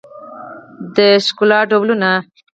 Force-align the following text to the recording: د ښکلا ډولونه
د 0.95 0.97
ښکلا 1.25 1.59
ډولونه 1.69 2.11